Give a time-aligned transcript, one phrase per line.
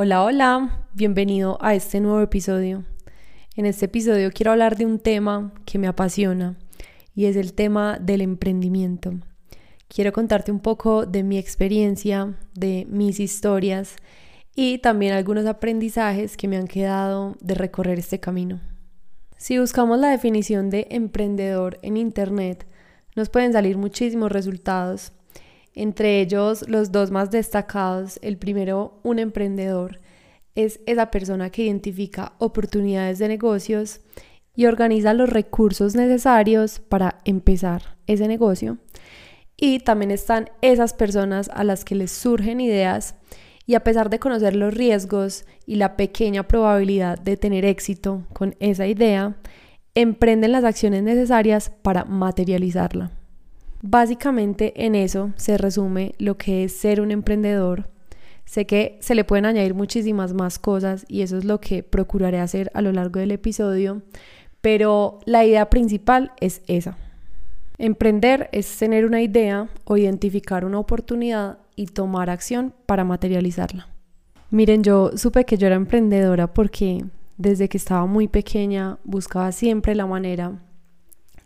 [0.00, 2.84] Hola, hola, bienvenido a este nuevo episodio.
[3.56, 6.56] En este episodio quiero hablar de un tema que me apasiona
[7.16, 9.14] y es el tema del emprendimiento.
[9.88, 13.96] Quiero contarte un poco de mi experiencia, de mis historias
[14.54, 18.60] y también algunos aprendizajes que me han quedado de recorrer este camino.
[19.36, 22.68] Si buscamos la definición de emprendedor en Internet,
[23.16, 25.10] nos pueden salir muchísimos resultados
[25.78, 28.18] entre ellos los dos más destacados.
[28.20, 30.00] El primero, un emprendedor,
[30.56, 34.00] es esa persona que identifica oportunidades de negocios
[34.56, 38.78] y organiza los recursos necesarios para empezar ese negocio.
[39.56, 43.14] Y también están esas personas a las que les surgen ideas
[43.64, 48.56] y a pesar de conocer los riesgos y la pequeña probabilidad de tener éxito con
[48.58, 49.36] esa idea,
[49.94, 53.17] emprenden las acciones necesarias para materializarla.
[53.82, 57.88] Básicamente en eso se resume lo que es ser un emprendedor.
[58.44, 62.40] Sé que se le pueden añadir muchísimas más cosas y eso es lo que procuraré
[62.40, 64.02] hacer a lo largo del episodio,
[64.60, 66.96] pero la idea principal es esa.
[67.76, 73.86] Emprender es tener una idea o identificar una oportunidad y tomar acción para materializarla.
[74.50, 77.04] Miren, yo supe que yo era emprendedora porque
[77.36, 80.58] desde que estaba muy pequeña buscaba siempre la manera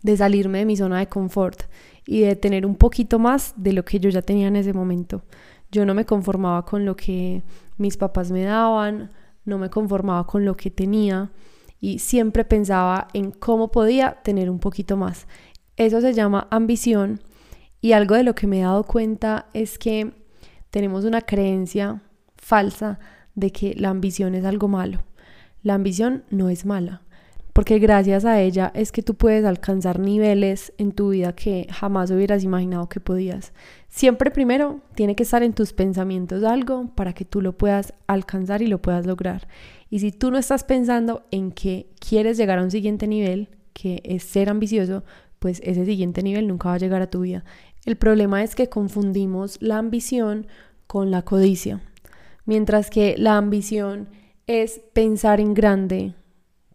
[0.01, 1.63] de salirme de mi zona de confort
[2.05, 5.23] y de tener un poquito más de lo que yo ya tenía en ese momento.
[5.71, 7.43] Yo no me conformaba con lo que
[7.77, 9.11] mis papás me daban,
[9.45, 11.31] no me conformaba con lo que tenía
[11.79, 15.27] y siempre pensaba en cómo podía tener un poquito más.
[15.75, 17.21] Eso se llama ambición
[17.81, 20.13] y algo de lo que me he dado cuenta es que
[20.69, 22.01] tenemos una creencia
[22.37, 22.99] falsa
[23.35, 25.03] de que la ambición es algo malo.
[25.61, 27.02] La ambición no es mala
[27.53, 32.09] porque gracias a ella es que tú puedes alcanzar niveles en tu vida que jamás
[32.09, 33.53] hubieras imaginado que podías.
[33.89, 38.63] Siempre primero tiene que estar en tus pensamientos algo para que tú lo puedas alcanzar
[38.63, 39.47] y lo puedas lograr.
[39.91, 44.01] Y si tú no estás pensando en que quieres llegar a un siguiente nivel, que
[44.03, 45.03] es ser ambicioso,
[45.37, 47.45] pues ese siguiente nivel nunca va a llegar a tu vida.
[47.85, 50.47] El problema es que confundimos la ambición
[50.87, 51.81] con la codicia.
[52.45, 54.09] Mientras que la ambición
[54.47, 56.15] es pensar en grande,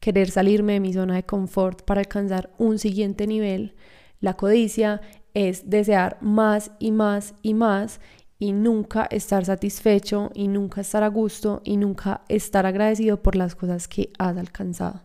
[0.01, 3.75] querer salirme de mi zona de confort para alcanzar un siguiente nivel.
[4.21, 5.01] La codicia
[5.35, 8.01] es desear más y más y más
[8.39, 13.55] y nunca estar satisfecho y nunca estar a gusto y nunca estar agradecido por las
[13.55, 15.03] cosas que has alcanzado.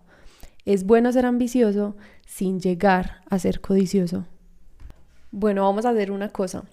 [0.65, 4.25] Es bueno ser ambicioso sin llegar a ser codicioso.
[5.31, 6.63] Bueno, vamos a hacer una cosa.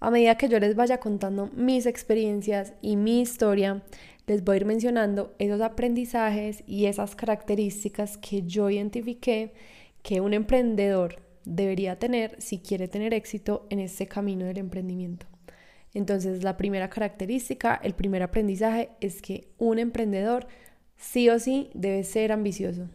[0.00, 3.82] A medida que yo les vaya contando mis experiencias y mi historia,
[4.28, 9.54] les voy a ir mencionando esos aprendizajes y esas características que yo identifiqué
[10.02, 15.26] que un emprendedor debería tener si quiere tener éxito en este camino del emprendimiento.
[15.94, 20.46] Entonces, la primera característica, el primer aprendizaje es que un emprendedor
[20.98, 22.88] sí o sí debe ser ambicioso.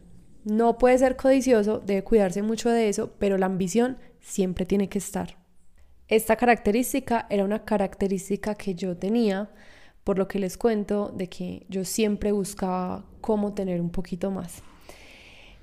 [0.44, 4.98] No puede ser codicioso, debe cuidarse mucho de eso, pero la ambición siempre tiene que
[4.98, 5.36] estar.
[6.06, 9.50] Esta característica era una característica que yo tenía
[10.04, 14.62] por lo que les cuento de que yo siempre buscaba cómo tener un poquito más.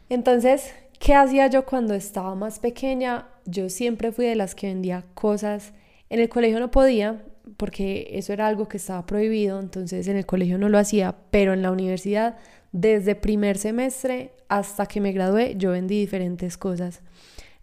[0.09, 3.27] Entonces, ¿qué hacía yo cuando estaba más pequeña?
[3.45, 5.73] Yo siempre fui de las que vendía cosas.
[6.09, 7.23] En el colegio no podía
[7.57, 11.53] porque eso era algo que estaba prohibido, entonces en el colegio no lo hacía, pero
[11.53, 12.37] en la universidad,
[12.71, 17.01] desde primer semestre hasta que me gradué, yo vendí diferentes cosas.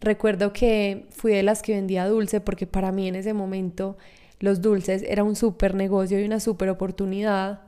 [0.00, 3.96] Recuerdo que fui de las que vendía dulce porque para mí en ese momento
[4.40, 7.60] los dulces era un súper negocio y una súper oportunidad.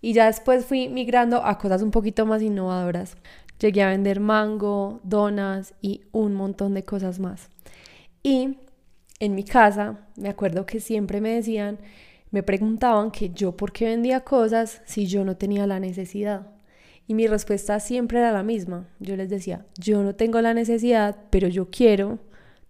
[0.00, 3.16] Y ya después fui migrando a cosas un poquito más innovadoras.
[3.58, 7.48] Llegué a vender mango, donas y un montón de cosas más.
[8.22, 8.56] Y
[9.18, 11.78] en mi casa, me acuerdo que siempre me decían,
[12.30, 16.46] me preguntaban que yo por qué vendía cosas si yo no tenía la necesidad.
[17.06, 18.88] Y mi respuesta siempre era la misma.
[19.00, 22.18] Yo les decía, yo no tengo la necesidad, pero yo quiero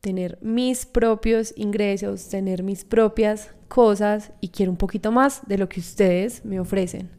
[0.00, 5.68] tener mis propios ingresos, tener mis propias cosas y quiero un poquito más de lo
[5.68, 7.10] que ustedes me ofrecen.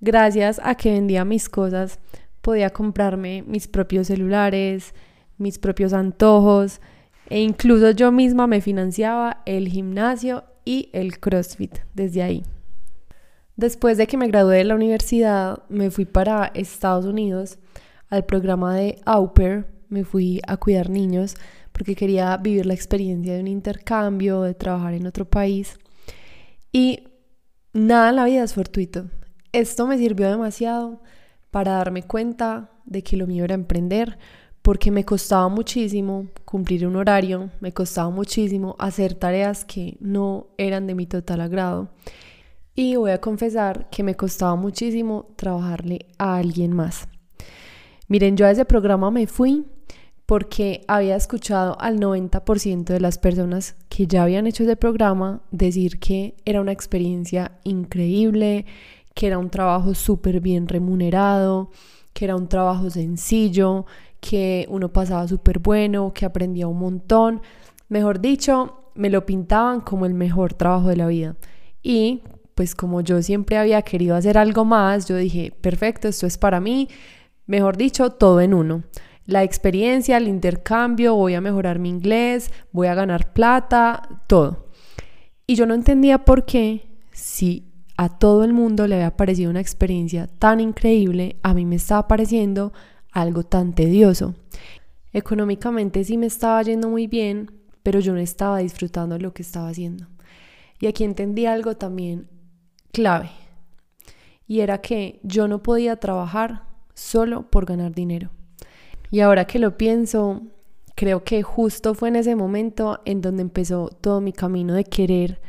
[0.00, 1.98] Gracias a que vendía mis cosas,
[2.40, 4.94] podía comprarme mis propios celulares,
[5.36, 6.80] mis propios antojos
[7.28, 12.42] e incluso yo misma me financiaba el gimnasio y el CrossFit desde ahí.
[13.56, 17.58] Después de que me gradué de la universidad, me fui para Estados Unidos
[18.08, 21.34] al programa de Au Pair, me fui a cuidar niños
[21.80, 25.78] porque quería vivir la experiencia de un intercambio, de trabajar en otro país.
[26.70, 27.04] Y
[27.72, 29.06] nada en la vida es fortuito.
[29.50, 31.00] Esto me sirvió demasiado
[31.50, 34.18] para darme cuenta de que lo mío era emprender,
[34.60, 40.86] porque me costaba muchísimo cumplir un horario, me costaba muchísimo hacer tareas que no eran
[40.86, 41.88] de mi total agrado.
[42.74, 47.08] Y voy a confesar que me costaba muchísimo trabajarle a alguien más.
[48.06, 49.64] Miren, yo a ese programa me fui
[50.30, 55.98] porque había escuchado al 90% de las personas que ya habían hecho ese programa decir
[55.98, 58.64] que era una experiencia increíble,
[59.12, 61.72] que era un trabajo súper bien remunerado,
[62.12, 63.86] que era un trabajo sencillo,
[64.20, 67.42] que uno pasaba súper bueno, que aprendía un montón.
[67.88, 71.34] Mejor dicho, me lo pintaban como el mejor trabajo de la vida.
[71.82, 72.22] Y
[72.54, 76.60] pues como yo siempre había querido hacer algo más, yo dije, perfecto, esto es para
[76.60, 76.88] mí.
[77.46, 78.84] Mejor dicho, todo en uno.
[79.30, 84.66] La experiencia, el intercambio, voy a mejorar mi inglés, voy a ganar plata, todo.
[85.46, 89.60] Y yo no entendía por qué, si a todo el mundo le había parecido una
[89.60, 92.72] experiencia tan increíble, a mí me estaba pareciendo
[93.12, 94.34] algo tan tedioso.
[95.12, 97.52] Económicamente sí me estaba yendo muy bien,
[97.84, 100.08] pero yo no estaba disfrutando lo que estaba haciendo.
[100.80, 102.28] Y aquí entendí algo también
[102.90, 103.30] clave,
[104.48, 108.32] y era que yo no podía trabajar solo por ganar dinero.
[109.10, 110.42] Y ahora que lo pienso,
[110.94, 115.40] creo que justo fue en ese momento en donde empezó todo mi camino de querer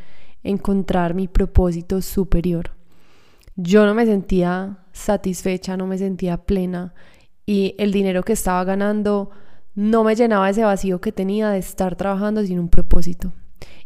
[0.44, 2.72] encontrar mi propósito superior.
[3.56, 6.94] Yo no me sentía satisfecha, no me sentía plena
[7.46, 9.30] y el dinero que estaba ganando
[9.76, 13.34] no me llenaba ese vacío que tenía de estar trabajando sin un propósito.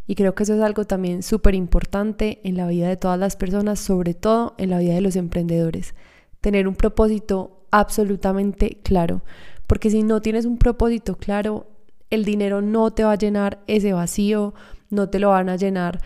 [0.07, 3.35] Y creo que eso es algo también súper importante en la vida de todas las
[3.35, 5.95] personas, sobre todo en la vida de los emprendedores.
[6.41, 9.23] Tener un propósito absolutamente claro.
[9.67, 11.67] Porque si no tienes un propósito claro,
[12.09, 14.53] el dinero no te va a llenar ese vacío,
[14.89, 15.99] no te lo van a llenar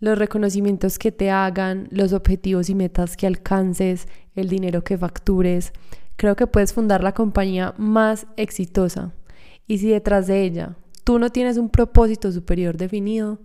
[0.00, 5.72] los reconocimientos que te hagan, los objetivos y metas que alcances, el dinero que factures.
[6.16, 9.12] Creo que puedes fundar la compañía más exitosa.
[9.66, 13.38] Y si detrás de ella tú no tienes un propósito superior definido,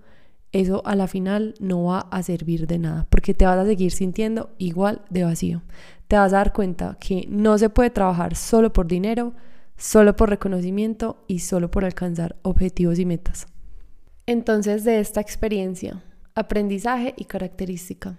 [0.51, 3.91] eso a la final no va a servir de nada, porque te vas a seguir
[3.91, 5.63] sintiendo igual de vacío.
[6.07, 9.33] Te vas a dar cuenta que no se puede trabajar solo por dinero,
[9.77, 13.47] solo por reconocimiento y solo por alcanzar objetivos y metas.
[14.25, 16.03] Entonces, de esta experiencia,
[16.35, 18.17] aprendizaje y característica.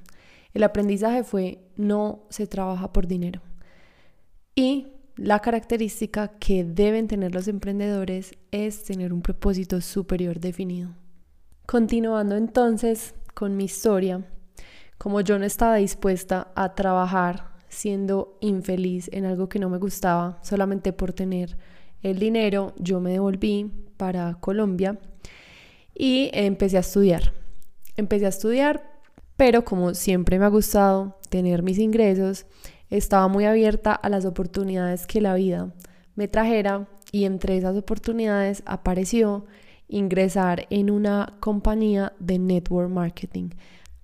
[0.52, 3.40] El aprendizaje fue no se trabaja por dinero.
[4.54, 10.90] Y la característica que deben tener los emprendedores es tener un propósito superior definido.
[11.66, 14.24] Continuando entonces con mi historia,
[14.98, 20.38] como yo no estaba dispuesta a trabajar siendo infeliz en algo que no me gustaba
[20.42, 21.56] solamente por tener
[22.02, 24.98] el dinero, yo me devolví para Colombia
[25.94, 27.32] y empecé a estudiar.
[27.96, 29.00] Empecé a estudiar,
[29.36, 32.46] pero como siempre me ha gustado tener mis ingresos,
[32.90, 35.72] estaba muy abierta a las oportunidades que la vida
[36.14, 39.46] me trajera y entre esas oportunidades apareció
[39.88, 43.50] ingresar en una compañía de network marketing.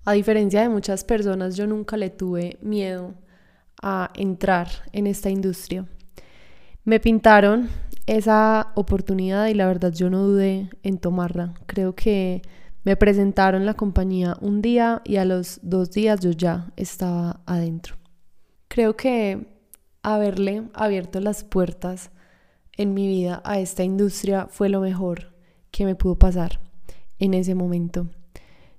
[0.05, 3.13] A diferencia de muchas personas, yo nunca le tuve miedo
[3.81, 5.85] a entrar en esta industria.
[6.83, 7.69] Me pintaron
[8.07, 11.53] esa oportunidad y la verdad yo no dudé en tomarla.
[11.67, 12.41] Creo que
[12.83, 17.95] me presentaron la compañía un día y a los dos días yo ya estaba adentro.
[18.67, 19.47] Creo que
[20.01, 22.11] haberle abierto las puertas
[22.77, 25.33] en mi vida a esta industria fue lo mejor
[25.69, 26.59] que me pudo pasar
[27.19, 28.07] en ese momento.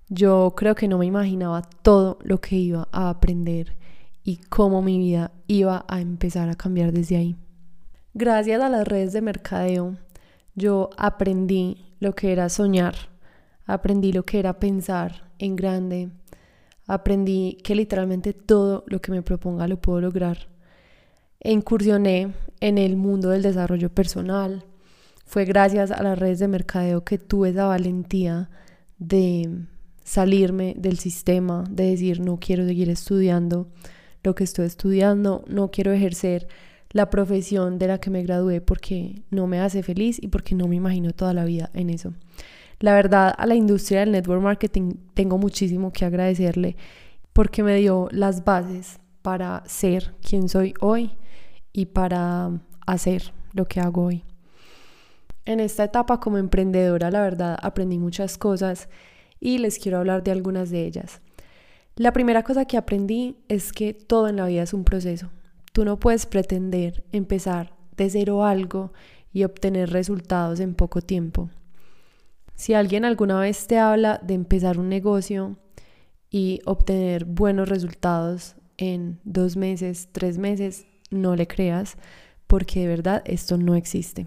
[0.09, 3.77] Yo creo que no me imaginaba todo lo que iba a aprender
[4.25, 7.37] y cómo mi vida iba a empezar a cambiar desde ahí.
[8.15, 9.97] Gracias a las redes de mercadeo,
[10.55, 13.13] yo aprendí lo que era soñar
[13.67, 16.11] aprendí lo que era pensar en grande,
[16.87, 20.49] aprendí que literalmente todo lo que me proponga lo puedo lograr.
[21.41, 24.65] E incursioné en el mundo del desarrollo personal.
[25.27, 28.51] Fue gracias a las redes de mercadeo que tuve esa valentía
[28.99, 29.67] de
[30.05, 33.69] salirme del sistema, de decir no quiero seguir estudiando
[34.23, 36.49] lo que estoy estudiando, no quiero ejercer
[36.91, 40.69] la profesión de la que me gradué porque no me hace feliz y porque no
[40.69, 42.13] me imagino toda la vida en eso.
[42.81, 46.77] La verdad, a la industria del network marketing tengo muchísimo que agradecerle
[47.33, 51.13] porque me dio las bases para ser quien soy hoy
[51.73, 52.51] y para
[52.87, 54.25] hacer lo que hago hoy.
[55.45, 58.89] En esta etapa como emprendedora, la verdad, aprendí muchas cosas
[59.41, 61.21] y les quiero hablar de algunas de ellas.
[62.03, 65.31] La primera cosa que aprendí es que todo en la vida es un proceso.
[65.73, 68.93] Tú no puedes pretender empezar de cero algo
[69.33, 71.49] y obtener resultados en poco tiempo.
[72.57, 75.59] Si alguien alguna vez te habla de empezar un negocio
[76.29, 81.99] y obtener buenos resultados en dos meses, tres meses, no le creas
[82.49, 84.27] porque de verdad esto no existe.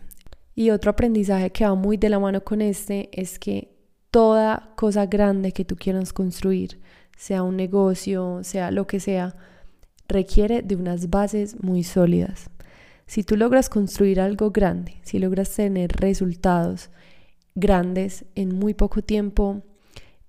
[0.56, 3.76] Y otro aprendizaje que va muy de la mano con este es que
[4.12, 6.80] toda cosa grande que tú quieras construir
[7.16, 9.36] sea un negocio, sea lo que sea,
[10.08, 12.50] requiere de unas bases muy sólidas.
[13.08, 16.90] Si tú logras construir algo grande, si logras tener resultados
[17.54, 19.62] grandes en muy poco tiempo,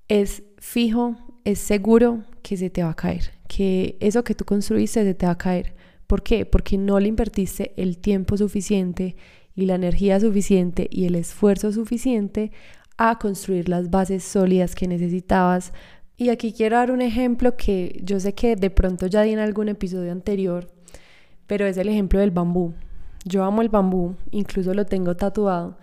[0.08, 5.04] es fijo, es seguro que se te va a caer, que eso que tú construiste
[5.04, 5.74] se te va a caer.
[6.06, 6.46] ¿Por qué?
[6.46, 9.16] Porque no le invertiste el tiempo suficiente
[9.54, 12.52] y la energía suficiente y el esfuerzo suficiente
[12.98, 15.72] a construir las bases sólidas que necesitabas.
[16.18, 19.38] Y aquí quiero dar un ejemplo que yo sé que de pronto ya di en
[19.38, 20.68] algún episodio anterior,
[21.46, 22.73] pero es el ejemplo del bambú.
[23.25, 25.76] Yo amo el bambú, incluso lo tengo tatuado,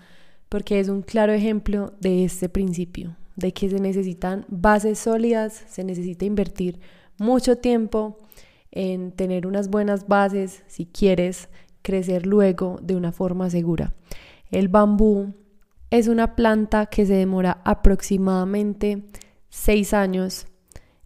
[0.50, 5.84] porque es un claro ejemplo de este principio, de que se necesitan bases sólidas, se
[5.84, 6.80] necesita invertir
[7.20, 8.18] mucho tiempo
[8.72, 11.48] en tener unas buenas bases si quieres
[11.84, 13.94] crecer luego de una forma segura.
[14.50, 15.34] El bambú
[15.92, 19.04] es una planta que se demora aproximadamente
[19.54, 20.48] seis años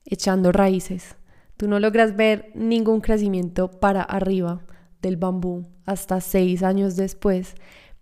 [0.06, 1.18] echando raíces.
[1.58, 4.62] Tú no logras ver ningún crecimiento para arriba
[5.02, 7.56] del bambú hasta seis años después,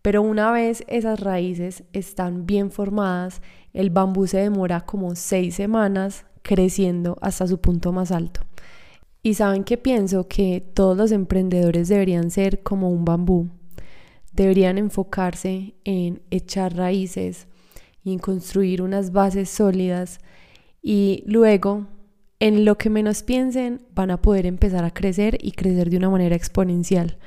[0.04, 3.42] pero una vez esas raíces están bien formadas,
[3.74, 8.42] el bambú se demora como seis semanas creciendo hasta su punto más alto.
[9.24, 13.50] Y saben que pienso que todos los emprendedores deberían ser como un bambú.
[14.32, 17.48] Deberían enfocarse en echar raíces
[18.04, 20.20] y en construir unas bases sólidas
[20.88, 21.88] y luego
[22.40, 26.12] en lo que menos piensen van a poder empezar a crecer y crecer de una
[26.12, 27.18] manera exponencial.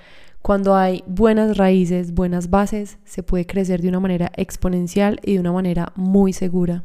[0.42, 5.40] Cuando hay buenas raíces, buenas bases, se puede crecer de una manera exponencial y de
[5.40, 6.84] una manera muy segura.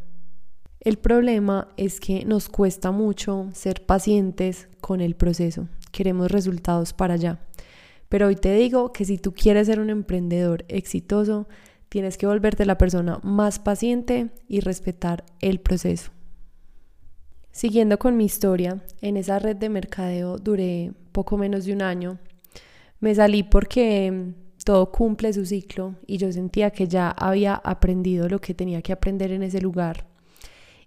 [0.79, 5.67] El problema es que nos cuesta mucho ser pacientes con el proceso.
[5.91, 7.39] Queremos resultados para allá.
[8.09, 11.47] Pero hoy te digo que si tú quieres ser un emprendedor exitoso,
[11.89, 16.09] tienes que volverte la persona más paciente y respetar el proceso.
[17.53, 22.19] Siguiendo con mi historia, en esa red de mercadeo duré poco menos de un año.
[22.99, 24.33] Me salí porque
[24.65, 28.91] todo cumple su ciclo y yo sentía que ya había aprendido lo que tenía que
[28.91, 30.11] aprender en ese lugar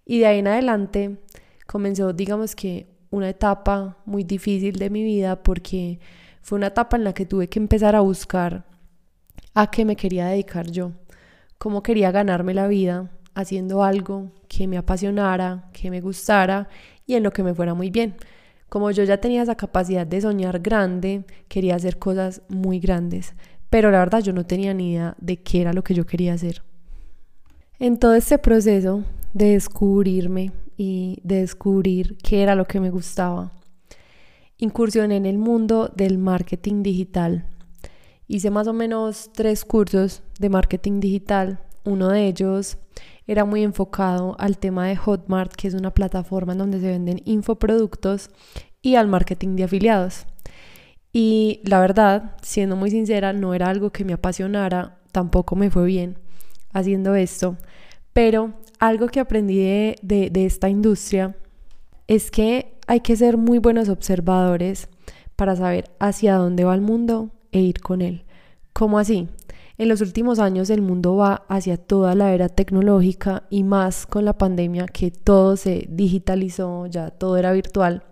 [0.06, 1.18] y de ahí en adelante
[1.66, 6.00] comenzó, digamos que, una etapa muy difícil de mi vida porque
[6.42, 8.66] fue una etapa en la que tuve que empezar a buscar
[9.54, 10.92] a qué me quería dedicar yo,
[11.56, 16.68] cómo quería ganarme la vida haciendo algo que me apasionara, que me gustara
[17.06, 18.16] y en lo que me fuera muy bien.
[18.68, 23.34] Como yo ya tenía esa capacidad de soñar grande, quería hacer cosas muy grandes,
[23.70, 26.34] pero la verdad yo no tenía ni idea de qué era lo que yo quería
[26.34, 26.62] hacer.
[27.78, 33.52] En todo este proceso de descubrirme y de descubrir qué era lo que me gustaba.
[34.58, 37.46] Incursioné en el mundo del marketing digital.
[38.28, 41.60] Hice más o menos tres cursos de marketing digital.
[41.84, 42.78] Uno de ellos
[43.26, 47.22] era muy enfocado al tema de Hotmart, que es una plataforma en donde se venden
[47.24, 48.30] infoproductos,
[48.82, 50.26] y al marketing de afiliados.
[51.12, 55.86] Y la verdad, siendo muy sincera, no era algo que me apasionara, tampoco me fue
[55.86, 56.18] bien
[56.72, 57.56] haciendo esto,
[58.12, 61.34] pero algo que aprendí de, esta industria
[62.06, 64.88] es que hay que ser muy buenos observadores
[65.36, 68.24] para saber hacia dónde va el mundo e ir con él.
[68.72, 69.28] ¿Cómo así?
[69.78, 74.24] En los últimos años el mundo va hacia toda la era tecnológica y más con
[74.24, 78.02] la pandemia que todo se digitalizó, ya todo era virtual.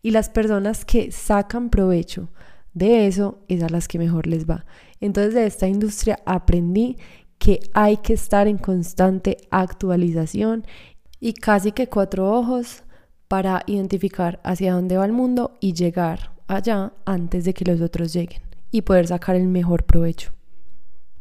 [0.00, 2.30] Y las personas que sacan provecho
[2.72, 4.64] de eso es a las que mejor les va.
[5.00, 6.96] Entonces de esta industria aprendí
[7.38, 10.64] que hay que estar en constante actualización
[11.20, 12.84] y casi que cuatro ojos
[13.28, 18.14] para identificar hacia dónde va el mundo y llegar allá antes de que los otros
[18.14, 18.40] lleguen
[18.70, 20.32] y poder sacar el mejor provecho.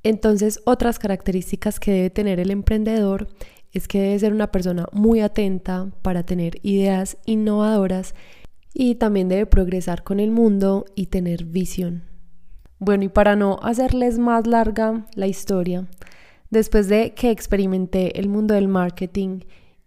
[0.03, 3.27] Entonces, otras características que debe tener el emprendedor
[3.71, 8.15] es que debe ser una persona muy atenta para tener ideas innovadoras
[8.73, 12.03] y también debe progresar con el mundo y tener visión.
[12.79, 15.87] Bueno, y para no hacerles más larga la historia,
[16.49, 19.41] después de que experimenté el mundo del marketing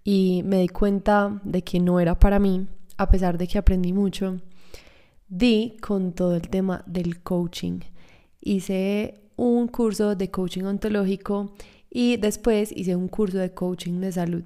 [0.04, 3.92] y me di cuenta de que no era para mí, a pesar de que aprendí
[3.92, 4.40] mucho,
[5.28, 7.80] di con todo el tema del coaching.
[8.40, 11.52] Hice un curso de coaching ontológico
[11.90, 14.44] y después hice un curso de coaching de salud.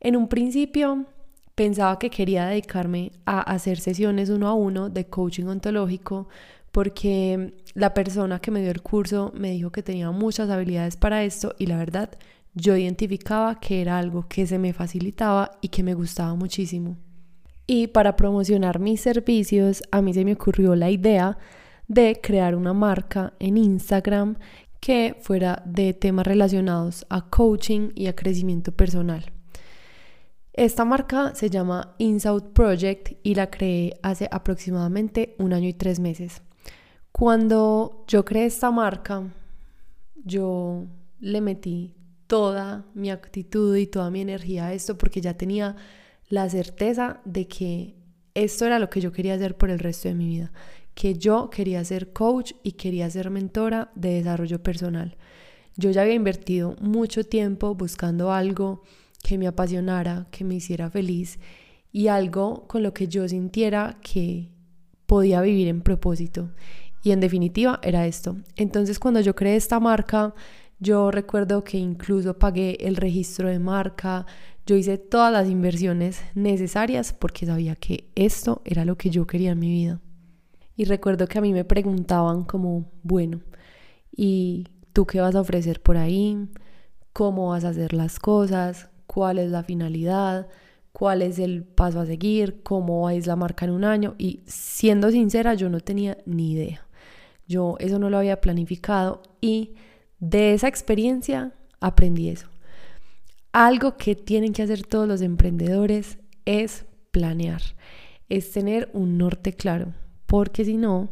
[0.00, 1.06] En un principio
[1.54, 6.28] pensaba que quería dedicarme a hacer sesiones uno a uno de coaching ontológico
[6.72, 11.24] porque la persona que me dio el curso me dijo que tenía muchas habilidades para
[11.24, 12.10] esto y la verdad
[12.54, 16.96] yo identificaba que era algo que se me facilitaba y que me gustaba muchísimo.
[17.66, 21.38] Y para promocionar mis servicios, a mí se me ocurrió la idea
[21.90, 24.36] de crear una marca en Instagram
[24.78, 29.32] que fuera de temas relacionados a coaching y a crecimiento personal.
[30.52, 35.98] Esta marca se llama Insout Project y la creé hace aproximadamente un año y tres
[35.98, 36.42] meses.
[37.10, 39.24] Cuando yo creé esta marca,
[40.14, 40.84] yo
[41.18, 41.96] le metí
[42.28, 45.74] toda mi actitud y toda mi energía a esto porque ya tenía
[46.28, 47.96] la certeza de que
[48.34, 50.52] esto era lo que yo quería hacer por el resto de mi vida,
[51.00, 55.16] que yo quería ser coach y quería ser mentora de desarrollo personal.
[55.74, 58.82] Yo ya había invertido mucho tiempo buscando algo
[59.22, 61.38] que me apasionara, que me hiciera feliz
[61.90, 64.50] y algo con lo que yo sintiera que
[65.06, 66.50] podía vivir en propósito.
[67.02, 68.36] Y en definitiva era esto.
[68.56, 70.34] Entonces cuando yo creé esta marca,
[70.80, 74.26] yo recuerdo que incluso pagué el registro de marca,
[74.66, 79.52] yo hice todas las inversiones necesarias porque sabía que esto era lo que yo quería
[79.52, 80.02] en mi vida.
[80.80, 83.42] Y recuerdo que a mí me preguntaban como, bueno,
[84.10, 86.48] ¿y tú qué vas a ofrecer por ahí?
[87.12, 88.88] ¿Cómo vas a hacer las cosas?
[89.06, 90.48] ¿Cuál es la finalidad?
[90.92, 92.62] ¿Cuál es el paso a seguir?
[92.62, 94.14] ¿Cómo es la marca en un año?
[94.16, 96.86] Y siendo sincera, yo no tenía ni idea.
[97.46, 99.74] Yo eso no lo había planificado y
[100.18, 102.48] de esa experiencia aprendí eso.
[103.52, 107.60] Algo que tienen que hacer todos los emprendedores es planear,
[108.30, 109.92] es tener un norte claro,
[110.30, 111.08] porque si no,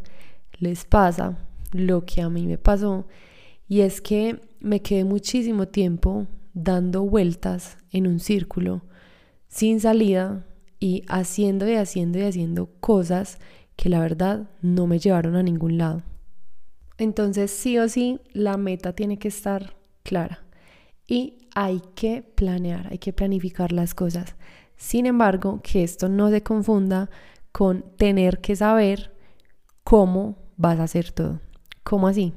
[0.61, 1.39] les pasa
[1.73, 3.09] lo que a mí me pasó,
[3.67, 8.83] y es que me quedé muchísimo tiempo dando vueltas en un círculo
[9.49, 10.47] sin salida
[10.79, 13.41] y haciendo y haciendo y haciendo cosas
[13.75, 16.05] que la verdad no me llevaron a ningún lado.
[16.97, 20.45] Entonces, sí o sí, la meta tiene que estar clara
[21.09, 24.37] y hay que planear, hay que planificar las cosas.
[24.77, 27.11] Sin embargo, que esto no se confunda
[27.53, 29.15] con tener que saber
[29.85, 31.41] cómo vas a hacer todo.
[31.83, 32.35] ¿Cómo así?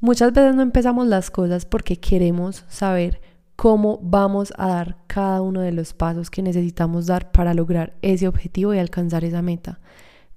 [0.00, 3.20] Muchas veces no empezamos las cosas porque queremos saber
[3.56, 8.28] cómo vamos a dar cada uno de los pasos que necesitamos dar para lograr ese
[8.28, 9.80] objetivo y alcanzar esa meta.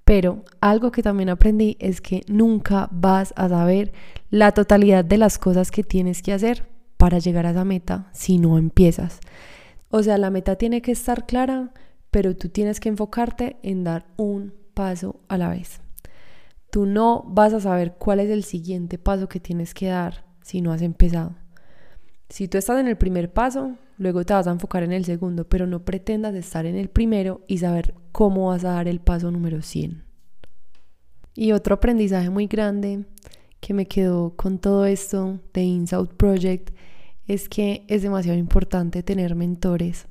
[0.04, 3.92] Pero algo que también aprendí es que nunca vas a saber
[4.30, 8.38] la totalidad de las cosas que tienes que hacer para llegar a esa meta si
[8.38, 9.20] no empiezas.
[9.90, 11.72] O sea, la meta tiene que estar clara,
[12.10, 15.80] pero tú tienes que enfocarte en dar un paso a la vez.
[16.70, 20.60] Tú no vas a saber cuál es el siguiente paso que tienes que dar si
[20.60, 21.34] no has empezado.
[22.28, 25.48] Si tú estás en el primer paso, luego te vas a enfocar en el segundo,
[25.48, 29.30] pero no pretendas estar en el primero y saber cómo vas a dar el paso
[29.30, 30.04] número 100.
[31.34, 33.06] Y otro aprendizaje muy grande
[33.60, 36.70] que me quedó con todo esto de Insout Project
[37.26, 40.06] es que es demasiado importante tener mentores.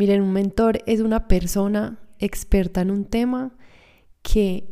[0.00, 3.52] Miren, un mentor es una persona experta en un tema
[4.22, 4.64] que,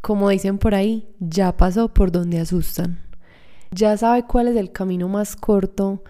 [0.00, 3.00] como dicen por ahí, ya pasó por donde asustan.
[3.72, 6.04] Ya sabe cuál es el camino más corto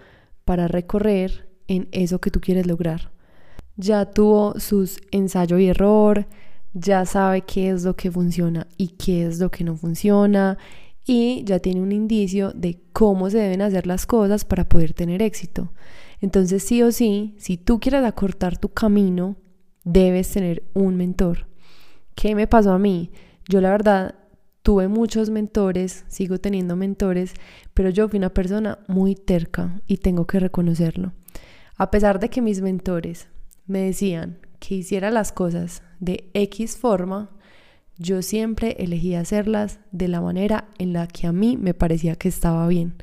[0.44, 3.10] para recorrer en eso que tú quieres lograr.
[3.76, 6.26] Ya tuvo sus ensayo y error,
[6.74, 10.58] ya sabe qué es lo que funciona y qué es lo que no funciona
[11.06, 15.22] y ya tiene un indicio de cómo se deben hacer las cosas para poder tener
[15.22, 15.72] éxito.
[16.20, 19.36] Entonces sí o sí, si tú quieres acortar tu camino,
[19.84, 21.46] debes tener un mentor.
[22.14, 23.10] ¿Qué me pasó a mí?
[23.48, 24.14] Yo la verdad
[24.62, 27.32] tuve muchos mentores, sigo teniendo mentores,
[27.74, 31.12] pero yo fui una persona muy terca y tengo que reconocerlo.
[31.76, 33.28] A pesar de que mis mentores
[33.66, 37.30] me decían que hiciera las cosas de X forma,
[37.96, 42.28] yo siempre elegí hacerlas de la manera en la que a mí me parecía que
[42.28, 42.94] estaba bien.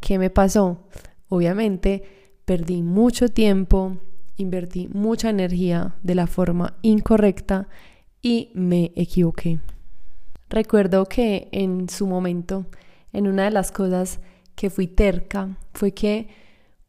[0.00, 0.86] ¿Qué me pasó?
[1.28, 2.19] Obviamente
[2.50, 3.98] perdí mucho tiempo,
[4.36, 7.68] invertí mucha energía de la forma incorrecta
[8.22, 9.60] y me equivoqué.
[10.48, 12.66] Recuerdo que en su momento,
[13.12, 14.18] en una de las cosas
[14.56, 16.26] que fui terca, fue que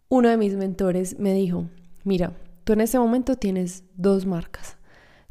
[0.10, 1.70] uno de mis mentores me dijo,
[2.06, 4.78] mira, tú en este momento tienes dos marcas.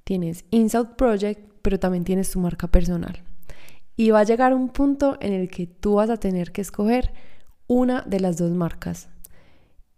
[0.05, 3.25] Tienes Inside Project, pero también tienes tu marca personal.
[3.97, 7.11] Y va a llegar un punto en el que tú vas a tener que escoger
[7.66, 9.09] una de las dos marcas.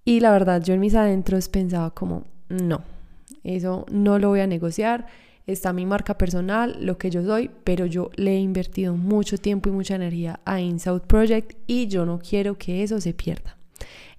[0.04, 2.82] Y la verdad, yo en mis adentros pensaba como, no,
[3.44, 5.06] eso no lo voy a negociar.
[5.46, 9.68] Está mi marca personal, lo que yo soy, pero yo le he invertido mucho tiempo
[9.68, 13.56] y mucha energía a Inside Project y yo no quiero que eso se pierda.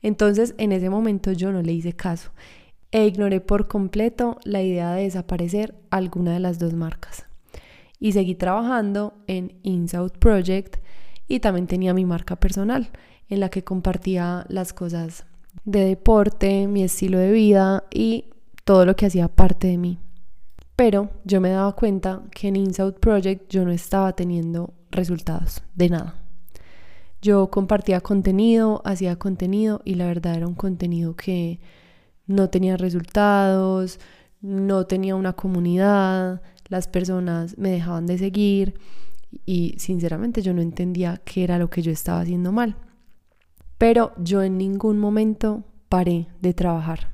[0.02, 2.32] Entonces en ese momento yo no le hice caso
[2.91, 7.26] e ignoré por completo la idea de desaparecer alguna de las dos marcas.
[8.00, 10.76] Y seguí trabajando en InSouth Project
[11.28, 12.89] y también tenía mi marca personal
[13.30, 15.26] en la que compartía las cosas
[15.66, 18.26] de deporte, mi estilo de vida y
[18.63, 20.00] todo lo que hacía parte de mí.
[20.76, 25.89] Pero yo me daba cuenta que en InSouth Project yo no estaba teniendo resultados de
[25.89, 26.16] nada.
[27.22, 31.62] Yo compartía contenido, hacía contenido y la verdad era un contenido que
[32.26, 34.00] no tenía resultados,
[34.42, 38.74] no tenía una comunidad, las personas me dejaban de seguir
[39.46, 42.76] y sinceramente yo no entendía qué era lo que yo estaba haciendo mal.
[43.84, 47.10] Pero yo en ningún momento paré de trabajar.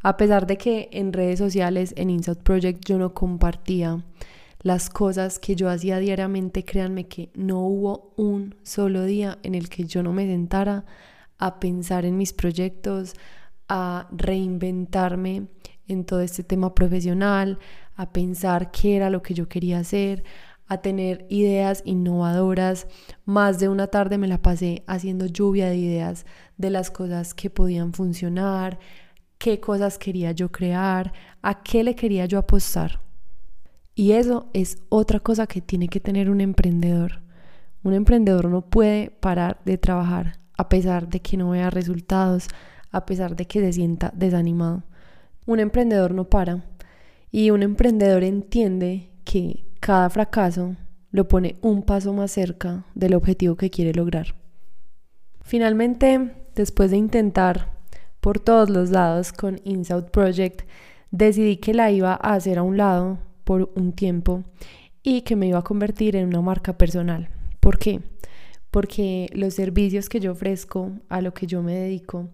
[0.00, 4.04] A pesar de que en redes sociales, en Inside Project, yo no compartía
[4.60, 9.68] las cosas que yo hacía diariamente, créanme que no hubo un solo día en el
[9.68, 10.84] que yo no me sentara
[11.36, 13.14] a pensar en mis proyectos,
[13.68, 15.48] a reinventarme
[15.88, 17.58] en todo este tema profesional,
[17.96, 20.22] a pensar qué era lo que yo quería hacer,
[20.66, 22.86] a tener ideas innovadoras.
[23.24, 26.26] Más de una tarde me la pasé haciendo lluvia de ideas
[26.56, 28.78] de las cosas que podían funcionar,
[29.38, 33.00] qué cosas quería yo crear, a qué le quería yo apostar.
[33.94, 37.22] Y eso es otra cosa que tiene que tener un emprendedor.
[37.82, 42.48] Un emprendedor no puede parar de trabajar a pesar de que no vea resultados,
[42.90, 44.84] a pesar de que se sienta desanimado.
[45.46, 46.64] Un emprendedor no para
[47.30, 50.74] y un emprendedor entiende que cada fracaso
[51.12, 54.34] lo pone un paso más cerca del objetivo que quiere lograr.
[55.42, 57.72] Finalmente, después de intentar
[58.20, 60.62] por todos los lados con Inside Project,
[61.12, 64.42] decidí que la iba a hacer a un lado por un tiempo
[65.04, 67.28] y que me iba a convertir en una marca personal.
[67.60, 68.00] ¿Por qué?
[68.72, 72.28] Porque los servicios que yo ofrezco, a lo que yo me dedico,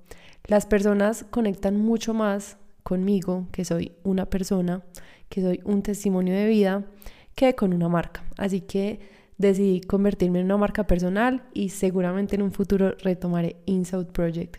[0.46, 4.82] las personas conectan mucho más conmigo, que soy una persona,
[5.28, 6.86] que soy un testimonio de vida,
[7.34, 8.24] que con una marca.
[8.36, 9.00] Así que
[9.38, 14.56] decidí convertirme en una marca personal y seguramente en un futuro retomaré Inside Project.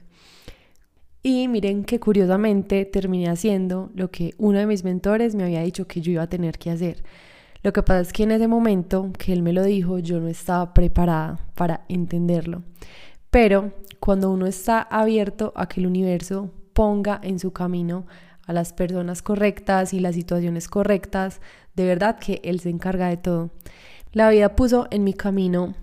[1.22, 5.88] Y miren que curiosamente terminé haciendo lo que uno de mis mentores me había dicho
[5.88, 7.02] que yo iba a tener que hacer.
[7.64, 10.28] Lo que pasa es que en ese momento que él me lo dijo, yo no
[10.28, 12.64] estaba preparada para entenderlo.
[13.30, 18.06] Pero cuando uno está abierto a que el universo ponga en su camino
[18.46, 21.42] a las personas correctas y las situaciones correctas,
[21.76, 23.52] de verdad que él se encarga de todo.
[24.12, 25.76] La vida puso en mi camino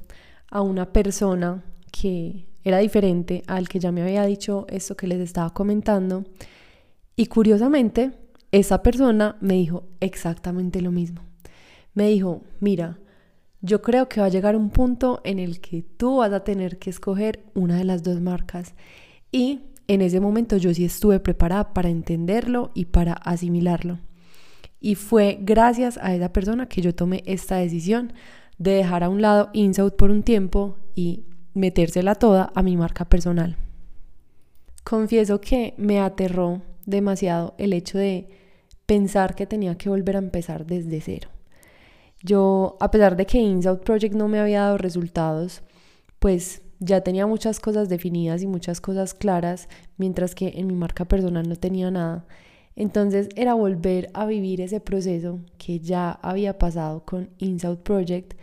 [0.50, 5.20] a una persona que era diferente al que ya me había dicho esto que les
[5.20, 6.24] estaba comentando.
[7.16, 8.12] Y curiosamente,
[8.52, 11.22] esa persona me dijo exactamente lo mismo.
[11.94, 12.98] Me dijo, mira,
[13.62, 16.78] yo creo que va a llegar un punto en el que tú vas a tener
[16.78, 18.74] que escoger una de las dos marcas.
[19.32, 19.60] Y
[19.92, 23.98] en ese momento yo sí estuve preparada para entenderlo y para asimilarlo.
[24.78, 28.12] Y fue gracias a esa persona que yo tomé esta decisión
[28.56, 31.24] de dejar a un lado Insout por un tiempo y
[31.54, 33.56] metérsela toda a mi marca personal.
[34.84, 38.28] Confieso que me aterró demasiado el hecho de
[38.86, 41.30] pensar que tenía que volver a empezar desde cero.
[42.22, 45.62] Yo, a pesar de que Insout Project no me había dado resultados,
[46.20, 51.04] pues ya tenía muchas cosas definidas y muchas cosas claras, mientras que en mi marca
[51.04, 52.26] personal no tenía nada.
[52.74, 58.34] Entonces era volver a vivir ese proceso que ya había pasado con Insout Project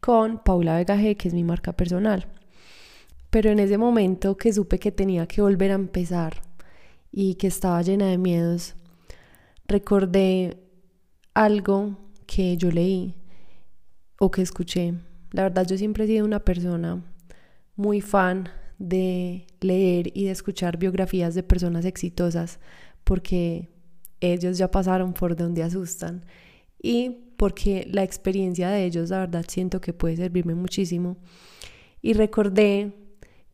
[0.00, 2.26] con Paula Vega G, que es mi marca personal.
[3.30, 6.42] Pero en ese momento que supe que tenía que volver a empezar
[7.12, 8.74] y que estaba llena de miedos,
[9.66, 10.58] recordé
[11.32, 13.14] algo que yo leí
[14.18, 14.94] o que escuché.
[15.30, 17.02] La verdad yo siempre he sido una persona
[17.76, 22.58] muy fan de leer y de escuchar biografías de personas exitosas
[23.04, 23.68] porque
[24.20, 26.24] ellos ya pasaron por donde asustan
[26.82, 31.16] y porque la experiencia de ellos la verdad siento que puede servirme muchísimo.
[32.02, 32.92] Y recordé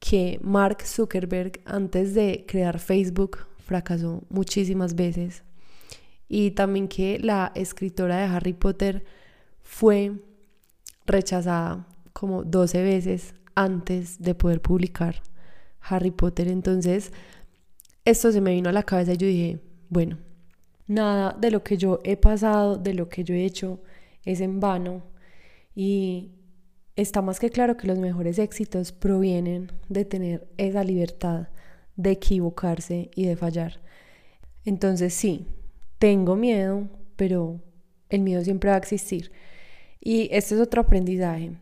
[0.00, 5.44] que Mark Zuckerberg antes de crear Facebook fracasó muchísimas veces.
[6.28, 9.04] Y también que la escritora de Harry Potter
[9.62, 10.12] fue
[11.06, 15.22] rechazada como 12 veces antes de poder publicar
[15.80, 16.48] Harry Potter.
[16.48, 17.12] Entonces,
[18.04, 20.18] esto se me vino a la cabeza y yo dije, bueno,
[20.86, 23.82] nada de lo que yo he pasado, de lo que yo he hecho,
[24.24, 25.02] es en vano.
[25.74, 26.32] Y
[26.96, 31.48] está más que claro que los mejores éxitos provienen de tener esa libertad
[31.96, 33.80] de equivocarse y de fallar.
[34.64, 35.46] Entonces sí,
[35.98, 37.60] tengo miedo, pero
[38.08, 39.32] el miedo siempre va a existir.
[40.00, 41.52] Y este es otro aprendizaje.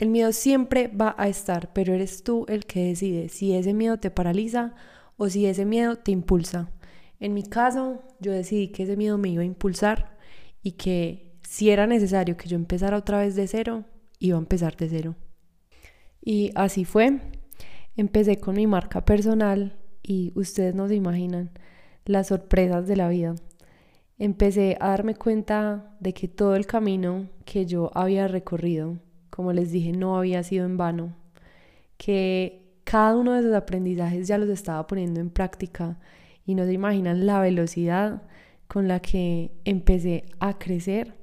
[0.00, 3.98] El miedo siempre va a estar, pero eres tú el que decide si ese miedo
[3.98, 4.74] te paraliza
[5.18, 6.70] o si ese miedo te impulsa.
[7.18, 10.16] En mi caso, yo decidí que ese miedo me iba a impulsar
[10.62, 13.84] y que si era necesario que yo empezara otra vez de cero,
[14.18, 15.16] iba a empezar de cero.
[16.22, 17.20] Y así fue.
[17.94, 21.50] Empecé con mi marca personal y ustedes no se imaginan
[22.06, 23.34] las sorpresas de la vida.
[24.16, 28.96] Empecé a darme cuenta de que todo el camino que yo había recorrido,
[29.30, 31.16] como les dije, no había sido en vano,
[31.96, 35.98] que cada uno de esos aprendizajes ya los estaba poniendo en práctica
[36.44, 38.22] y no se imaginan la velocidad
[38.66, 41.14] con la que empecé a crecer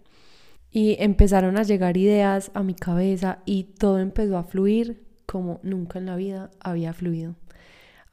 [0.72, 6.00] y empezaron a llegar ideas a mi cabeza y todo empezó a fluir como nunca
[6.00, 7.36] en la vida había fluido.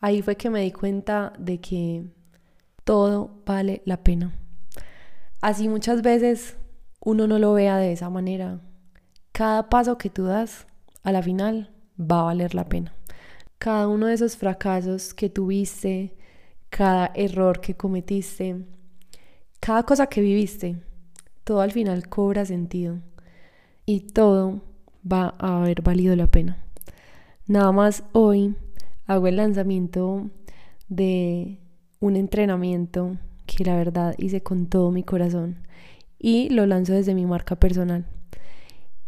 [0.00, 2.04] Ahí fue que me di cuenta de que
[2.84, 4.34] todo vale la pena.
[5.40, 6.56] Así muchas veces
[7.00, 8.60] uno no lo vea de esa manera.
[9.34, 10.64] Cada paso que tú das,
[11.02, 12.94] a la final, va a valer la pena.
[13.58, 16.14] Cada uno de esos fracasos que tuviste,
[16.70, 18.64] cada error que cometiste,
[19.58, 20.76] cada cosa que viviste,
[21.42, 23.00] todo al final cobra sentido
[23.84, 24.62] y todo
[25.04, 26.64] va a haber valido la pena.
[27.48, 28.54] Nada más hoy
[29.04, 30.30] hago el lanzamiento
[30.88, 31.58] de
[31.98, 33.16] un entrenamiento
[33.46, 35.66] que la verdad hice con todo mi corazón
[36.20, 38.06] y lo lanzo desde mi marca personal.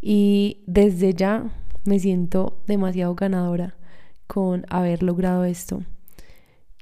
[0.00, 1.50] Y desde ya
[1.84, 3.76] me siento demasiado ganadora
[4.26, 5.82] con haber logrado esto.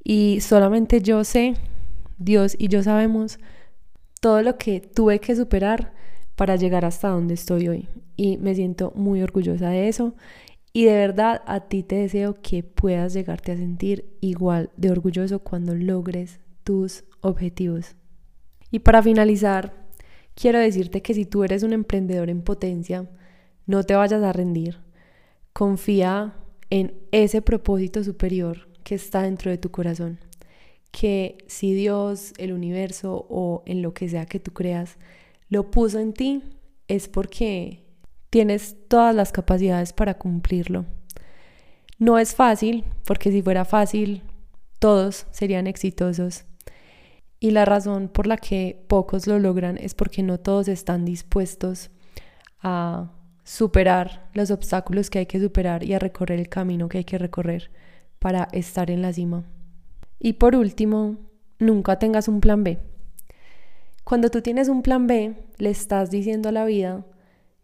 [0.03, 1.55] Y solamente yo sé,
[2.19, 3.39] Dios y yo sabemos
[4.21, 5.93] todo lo que tuve que superar
[6.37, 7.89] para llegar hasta donde estoy hoy.
[8.17, 10.15] Y me siento muy orgullosa de eso.
[10.73, 15.39] Y de verdad a ti te deseo que puedas llegarte a sentir igual de orgulloso
[15.39, 17.95] cuando logres tus objetivos.
[18.71, 19.84] Y para finalizar,
[20.35, 23.09] quiero decirte que si tú eres un emprendedor en potencia,
[23.67, 24.79] no te vayas a rendir.
[25.53, 26.35] Confía
[26.71, 30.19] en ese propósito superior que está dentro de tu corazón.
[30.91, 34.97] Que si Dios, el universo o en lo que sea que tú creas,
[35.49, 36.43] lo puso en ti,
[36.89, 37.83] es porque
[38.31, 40.85] tienes todas las capacidades para cumplirlo.
[41.99, 44.23] No es fácil, porque si fuera fácil,
[44.79, 46.45] todos serían exitosos.
[47.45, 51.91] Y la razón por la que pocos lo logran es porque no todos están dispuestos
[52.63, 53.13] a
[53.45, 57.19] superar los obstáculos que hay que superar y a recorrer el camino que hay que
[57.19, 57.71] recorrer
[58.19, 59.45] para estar en la cima.
[60.19, 61.19] Y por último,
[61.59, 62.79] nunca tengas un plan B.
[64.05, 67.05] Cuando tú tienes un plan B, le estás diciendo a la vida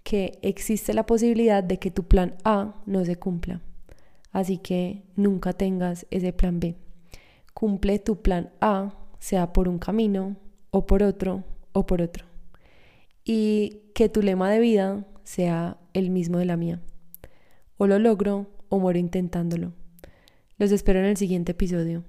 [0.02, 3.62] que existe la posibilidad de que tu plan A no se cumpla.
[4.30, 6.76] Así que nunca tengas ese plan B.
[7.54, 10.36] Cumple tu plan A sea por un camino
[10.70, 12.24] o por otro o por otro.
[13.24, 16.80] Y que tu lema de vida sea el mismo de la mía.
[17.76, 19.72] O lo logro o muero intentándolo.
[20.58, 22.02] Los espero en el siguiente episodio.